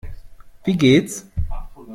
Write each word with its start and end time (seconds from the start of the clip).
Wie 0.63 0.75
geht's? 0.75 1.27